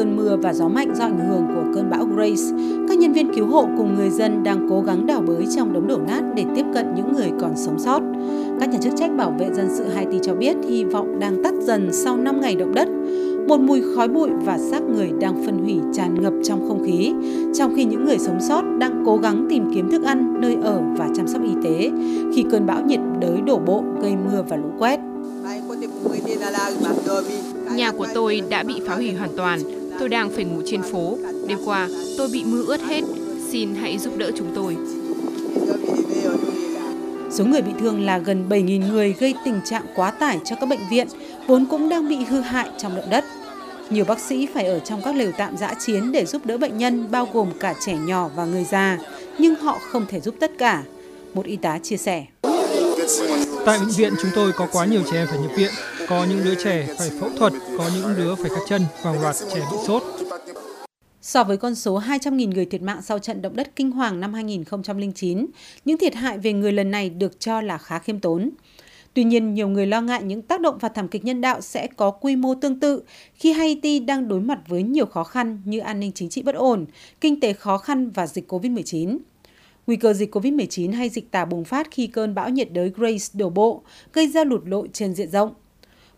cơn 0.00 0.16
mưa 0.16 0.36
và 0.36 0.52
gió 0.52 0.68
mạnh 0.68 0.94
do 0.94 1.04
ảnh 1.04 1.28
hưởng 1.28 1.46
của 1.54 1.64
cơn 1.74 1.90
bão 1.90 2.04
Grace, 2.04 2.42
các 2.88 2.98
nhân 2.98 3.12
viên 3.12 3.34
cứu 3.34 3.46
hộ 3.46 3.68
cùng 3.76 3.94
người 3.94 4.10
dân 4.10 4.42
đang 4.42 4.66
cố 4.70 4.80
gắng 4.80 5.06
đào 5.06 5.20
bới 5.26 5.46
trong 5.56 5.72
đống 5.72 5.86
đổ 5.86 5.98
nát 6.08 6.22
để 6.36 6.44
tiếp 6.56 6.64
cận 6.74 6.94
những 6.94 7.12
người 7.12 7.30
còn 7.40 7.56
sống 7.56 7.78
sót. 7.78 8.00
Các 8.60 8.68
nhà 8.68 8.78
chức 8.82 8.92
trách 8.96 9.10
bảo 9.16 9.34
vệ 9.38 9.50
dân 9.54 9.68
sự 9.70 9.84
Haiti 9.84 10.18
cho 10.22 10.34
biết 10.34 10.56
hy 10.68 10.84
vọng 10.84 11.18
đang 11.18 11.42
tắt 11.44 11.54
dần 11.60 11.92
sau 11.92 12.16
5 12.16 12.40
ngày 12.40 12.56
động 12.56 12.74
đất. 12.74 12.88
Một 13.48 13.60
mùi 13.60 13.82
khói 13.94 14.08
bụi 14.08 14.30
và 14.44 14.58
xác 14.58 14.82
người 14.82 15.10
đang 15.20 15.44
phân 15.46 15.58
hủy 15.58 15.80
tràn 15.92 16.22
ngập 16.22 16.32
trong 16.44 16.68
không 16.68 16.84
khí, 16.86 17.12
trong 17.54 17.74
khi 17.76 17.84
những 17.84 18.04
người 18.04 18.18
sống 18.18 18.40
sót 18.40 18.62
đang 18.78 19.02
cố 19.06 19.16
gắng 19.16 19.46
tìm 19.50 19.70
kiếm 19.74 19.90
thức 19.90 20.02
ăn, 20.04 20.40
nơi 20.40 20.56
ở 20.62 20.82
và 20.96 21.08
chăm 21.16 21.28
sóc 21.28 21.42
y 21.44 21.52
tế 21.64 21.90
khi 22.34 22.44
cơn 22.50 22.66
bão 22.66 22.82
nhiệt 22.82 23.00
đới 23.20 23.40
đổ 23.46 23.58
bộ 23.58 23.84
gây 24.02 24.12
mưa 24.16 24.44
và 24.48 24.56
lũ 24.56 24.70
quét. 24.78 25.00
Nhà 27.74 27.92
của 27.92 28.06
tôi 28.14 28.42
đã 28.48 28.62
bị 28.62 28.80
phá 28.86 28.94
hủy 28.94 29.12
hoàn 29.12 29.30
toàn. 29.36 29.79
Tôi 30.00 30.08
đang 30.08 30.30
phải 30.30 30.44
ngủ 30.44 30.62
trên 30.66 30.82
phố. 30.82 31.18
Đêm 31.46 31.58
qua, 31.64 31.88
tôi 32.18 32.28
bị 32.32 32.44
mưa 32.44 32.64
ướt 32.66 32.80
hết. 32.80 33.00
Xin 33.50 33.74
hãy 33.74 33.98
giúp 33.98 34.16
đỡ 34.16 34.30
chúng 34.36 34.52
tôi. 34.54 34.76
Số 37.30 37.44
người 37.44 37.62
bị 37.62 37.72
thương 37.80 38.04
là 38.04 38.18
gần 38.18 38.48
7.000 38.48 38.92
người 38.92 39.14
gây 39.20 39.34
tình 39.44 39.60
trạng 39.64 39.82
quá 39.94 40.10
tải 40.10 40.40
cho 40.44 40.56
các 40.60 40.68
bệnh 40.68 40.88
viện, 40.90 41.08
vốn 41.46 41.66
cũng 41.70 41.88
đang 41.88 42.08
bị 42.08 42.16
hư 42.16 42.40
hại 42.40 42.68
trong 42.78 42.96
động 42.96 43.10
đất. 43.10 43.24
Nhiều 43.90 44.04
bác 44.04 44.18
sĩ 44.18 44.46
phải 44.54 44.64
ở 44.64 44.78
trong 44.78 45.02
các 45.02 45.16
lều 45.16 45.32
tạm 45.38 45.56
giã 45.56 45.74
chiến 45.86 46.12
để 46.12 46.26
giúp 46.26 46.46
đỡ 46.46 46.58
bệnh 46.58 46.78
nhân, 46.78 47.10
bao 47.10 47.28
gồm 47.32 47.48
cả 47.60 47.74
trẻ 47.86 47.96
nhỏ 47.96 48.30
và 48.36 48.44
người 48.44 48.64
già, 48.64 48.98
nhưng 49.38 49.54
họ 49.54 49.78
không 49.90 50.06
thể 50.08 50.20
giúp 50.20 50.34
tất 50.40 50.52
cả. 50.58 50.82
Một 51.34 51.46
y 51.46 51.56
tá 51.56 51.78
chia 51.82 51.96
sẻ. 51.96 52.24
Tại 53.66 53.78
bệnh 53.78 53.88
viện 53.96 54.12
chúng 54.22 54.30
tôi 54.34 54.52
có 54.52 54.68
quá 54.72 54.86
nhiều 54.86 55.02
trẻ 55.10 55.16
em 55.16 55.26
phải 55.30 55.38
nhập 55.38 55.50
viện, 55.56 55.70
có 56.10 56.26
những 56.30 56.44
đứa 56.44 56.54
trẻ 56.54 56.86
phải 56.98 57.10
phẫu 57.20 57.30
thuật, 57.30 57.52
có 57.78 57.90
những 57.94 58.16
đứa 58.16 58.34
phải 58.34 58.50
cắt 58.50 58.60
chân 58.68 58.82
và 59.02 59.12
loạt 59.12 59.36
trẻ 59.54 59.60
bị 59.70 59.76
sốt. 59.86 60.02
So 61.22 61.44
với 61.44 61.56
con 61.56 61.74
số 61.74 62.00
200.000 62.00 62.50
người 62.54 62.64
thiệt 62.64 62.82
mạng 62.82 63.02
sau 63.02 63.18
trận 63.18 63.42
động 63.42 63.56
đất 63.56 63.76
kinh 63.76 63.90
hoàng 63.90 64.20
năm 64.20 64.34
2009, 64.34 65.46
những 65.84 65.98
thiệt 65.98 66.14
hại 66.14 66.38
về 66.38 66.52
người 66.52 66.72
lần 66.72 66.90
này 66.90 67.10
được 67.10 67.40
cho 67.40 67.60
là 67.60 67.78
khá 67.78 67.98
khiêm 67.98 68.20
tốn. 68.20 68.50
Tuy 69.14 69.24
nhiên, 69.24 69.54
nhiều 69.54 69.68
người 69.68 69.86
lo 69.86 70.00
ngại 70.00 70.22
những 70.22 70.42
tác 70.42 70.60
động 70.60 70.78
và 70.80 70.88
thảm 70.88 71.08
kịch 71.08 71.24
nhân 71.24 71.40
đạo 71.40 71.60
sẽ 71.60 71.86
có 71.96 72.10
quy 72.10 72.36
mô 72.36 72.54
tương 72.54 72.80
tự 72.80 73.02
khi 73.34 73.52
Haiti 73.52 74.00
đang 74.00 74.28
đối 74.28 74.40
mặt 74.40 74.58
với 74.68 74.82
nhiều 74.82 75.06
khó 75.06 75.24
khăn 75.24 75.62
như 75.64 75.78
an 75.78 76.00
ninh 76.00 76.12
chính 76.12 76.28
trị 76.28 76.42
bất 76.42 76.54
ổn, 76.54 76.86
kinh 77.20 77.40
tế 77.40 77.52
khó 77.52 77.78
khăn 77.78 78.10
và 78.10 78.26
dịch 78.26 78.52
COVID-19. 78.52 79.18
Nguy 79.86 79.96
cơ 79.96 80.12
dịch 80.12 80.34
COVID-19 80.36 80.92
hay 80.92 81.08
dịch 81.08 81.30
tả 81.30 81.44
bùng 81.44 81.64
phát 81.64 81.88
khi 81.90 82.06
cơn 82.06 82.34
bão 82.34 82.48
nhiệt 82.48 82.72
đới 82.72 82.92
Grace 82.96 83.26
đổ 83.32 83.50
bộ, 83.50 83.82
gây 84.12 84.28
ra 84.28 84.44
lụt 84.44 84.62
lội 84.66 84.88
trên 84.92 85.14
diện 85.14 85.30
rộng. 85.30 85.54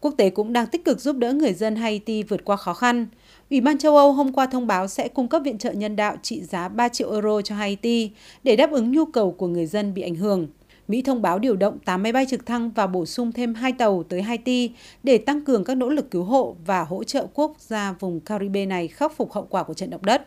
Quốc 0.00 0.14
tế 0.16 0.30
cũng 0.30 0.52
đang 0.52 0.66
tích 0.66 0.84
cực 0.84 1.00
giúp 1.00 1.16
đỡ 1.16 1.32
người 1.32 1.52
dân 1.52 1.76
Haiti 1.76 2.22
vượt 2.22 2.44
qua 2.44 2.56
khó 2.56 2.74
khăn. 2.74 3.06
Ủy 3.50 3.60
ban 3.60 3.78
châu 3.78 3.96
Âu 3.96 4.12
hôm 4.12 4.32
qua 4.32 4.46
thông 4.46 4.66
báo 4.66 4.88
sẽ 4.88 5.08
cung 5.08 5.28
cấp 5.28 5.42
viện 5.44 5.58
trợ 5.58 5.72
nhân 5.72 5.96
đạo 5.96 6.16
trị 6.22 6.42
giá 6.42 6.68
3 6.68 6.88
triệu 6.88 7.12
euro 7.12 7.42
cho 7.42 7.54
Haiti 7.54 8.10
để 8.42 8.56
đáp 8.56 8.70
ứng 8.70 8.92
nhu 8.92 9.04
cầu 9.04 9.32
của 9.32 9.46
người 9.46 9.66
dân 9.66 9.94
bị 9.94 10.02
ảnh 10.02 10.14
hưởng. 10.14 10.46
Mỹ 10.88 11.02
thông 11.02 11.22
báo 11.22 11.38
điều 11.38 11.56
động 11.56 11.78
8 11.84 12.02
máy 12.02 12.12
bay 12.12 12.26
trực 12.26 12.46
thăng 12.46 12.70
và 12.70 12.86
bổ 12.86 13.06
sung 13.06 13.32
thêm 13.32 13.54
2 13.54 13.72
tàu 13.72 14.02
tới 14.02 14.22
Haiti 14.22 14.70
để 15.02 15.18
tăng 15.18 15.44
cường 15.44 15.64
các 15.64 15.76
nỗ 15.76 15.88
lực 15.88 16.10
cứu 16.10 16.24
hộ 16.24 16.56
và 16.66 16.84
hỗ 16.84 17.04
trợ 17.04 17.26
quốc 17.34 17.56
gia 17.58 17.92
vùng 18.00 18.20
Caribe 18.20 18.66
này 18.66 18.88
khắc 18.88 19.16
phục 19.16 19.32
hậu 19.32 19.46
quả 19.50 19.62
của 19.62 19.74
trận 19.74 19.90
động 19.90 20.04
đất. 20.04 20.26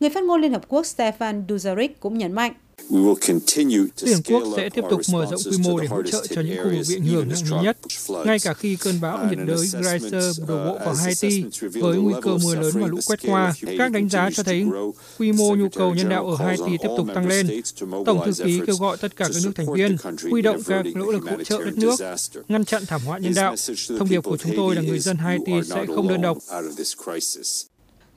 Người 0.00 0.10
phát 0.10 0.24
ngôn 0.24 0.40
Liên 0.40 0.52
Hợp 0.52 0.68
Quốc 0.68 0.82
Stefan 0.82 1.46
Dujarric 1.46 1.88
cũng 2.00 2.18
nhấn 2.18 2.32
mạnh. 2.32 2.52
Liên 4.00 4.22
Quốc 4.28 4.42
sẽ 4.56 4.68
tiếp 4.68 4.84
tục 4.90 5.00
mở 5.12 5.26
rộng 5.30 5.40
quy 5.50 5.58
mô 5.58 5.80
để 5.80 5.86
hỗ 5.86 6.02
trợ 6.02 6.26
cho 6.30 6.40
những 6.40 6.56
khu 6.64 6.70
vực 6.70 6.86
bị 6.88 6.96
ảnh 6.96 7.04
hưởng 7.04 7.28
nặng 7.28 7.42
nề 7.50 7.62
nhất, 7.62 7.78
ngay 8.26 8.38
cả 8.38 8.54
khi 8.54 8.76
cơn 8.76 9.00
bão 9.00 9.26
nhiệt 9.26 9.38
đới 9.46 9.66
Grace 9.72 10.10
đổ 10.48 10.56
bộ 10.66 10.78
vào 10.84 10.94
Haiti 10.94 11.44
với 11.60 11.98
nguy 11.98 12.14
cơ 12.22 12.38
mưa 12.44 12.54
lớn 12.54 12.74
và 12.74 12.86
lũ 12.86 12.98
quét 13.06 13.20
qua. 13.22 13.54
Các 13.78 13.92
đánh 13.92 14.08
giá 14.08 14.30
cho 14.34 14.42
thấy 14.42 14.66
quy 15.18 15.32
mô 15.32 15.56
nhu 15.56 15.68
cầu 15.68 15.94
nhân 15.94 16.08
đạo 16.08 16.26
ở 16.26 16.36
Haiti 16.36 16.76
tiếp 16.82 16.88
tục 16.96 17.06
tăng 17.14 17.28
lên. 17.28 17.48
Tổng 18.06 18.20
thư 18.26 18.44
ký 18.44 18.60
kêu 18.66 18.76
gọi 18.76 18.96
tất 18.96 19.16
cả 19.16 19.28
các 19.34 19.42
nước 19.44 19.52
thành 19.54 19.72
viên 19.72 19.96
huy 20.30 20.42
động 20.42 20.62
các 20.66 20.86
nỗ 20.94 21.12
lực 21.12 21.22
hỗ 21.30 21.44
trợ 21.44 21.64
đất 21.64 21.76
nước, 21.76 21.96
ngăn 22.48 22.64
chặn 22.64 22.86
thảm 22.86 23.00
họa 23.04 23.18
nhân 23.18 23.34
đạo. 23.34 23.54
Thông 23.98 24.08
điệp 24.08 24.20
của 24.20 24.36
chúng 24.36 24.52
tôi 24.56 24.74
là 24.74 24.82
người 24.82 24.98
dân 24.98 25.16
Haiti 25.16 25.52
sẽ 25.70 25.86
không 25.94 26.08
đơn 26.08 26.22
độc. 26.22 26.38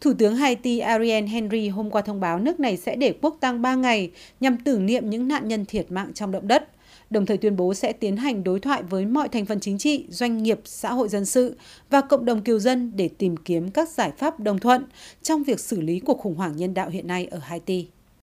Thủ 0.01 0.13
tướng 0.13 0.35
Haiti 0.35 0.79
Ariel 0.79 1.25
Henry 1.25 1.69
hôm 1.69 1.89
qua 1.89 2.01
thông 2.01 2.19
báo 2.19 2.39
nước 2.39 2.59
này 2.59 2.77
sẽ 2.77 2.95
để 2.95 3.13
quốc 3.21 3.37
tang 3.39 3.61
3 3.61 3.75
ngày 3.75 4.11
nhằm 4.39 4.57
tưởng 4.57 4.85
niệm 4.85 5.09
những 5.09 5.27
nạn 5.27 5.47
nhân 5.47 5.65
thiệt 5.65 5.91
mạng 5.91 6.11
trong 6.13 6.31
động 6.31 6.47
đất, 6.47 6.69
đồng 7.09 7.25
thời 7.25 7.37
tuyên 7.37 7.55
bố 7.55 7.73
sẽ 7.73 7.93
tiến 7.93 8.17
hành 8.17 8.43
đối 8.43 8.59
thoại 8.59 8.83
với 8.83 9.05
mọi 9.05 9.29
thành 9.29 9.45
phần 9.45 9.59
chính 9.59 9.77
trị, 9.77 10.05
doanh 10.09 10.43
nghiệp, 10.43 10.59
xã 10.65 10.93
hội 10.93 11.09
dân 11.09 11.25
sự 11.25 11.55
và 11.89 12.01
cộng 12.01 12.25
đồng 12.25 12.41
kiều 12.41 12.59
dân 12.59 12.91
để 12.95 13.09
tìm 13.17 13.37
kiếm 13.37 13.71
các 13.71 13.89
giải 13.89 14.11
pháp 14.17 14.39
đồng 14.39 14.59
thuận 14.59 14.83
trong 15.21 15.43
việc 15.43 15.59
xử 15.59 15.81
lý 15.81 15.99
cuộc 15.99 16.19
khủng 16.19 16.35
hoảng 16.35 16.57
nhân 16.57 16.73
đạo 16.73 16.89
hiện 16.89 17.07
nay 17.07 17.27
ở 17.31 17.39
Haiti. 17.39 17.87